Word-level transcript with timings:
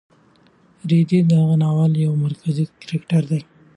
رېدی 0.89 1.19
د 1.25 1.27
دغه 1.31 1.55
ناول 1.63 1.91
یو 2.05 2.13
مرکزي 2.25 2.65
کرکټر 2.83 3.23
دی. 3.31 3.41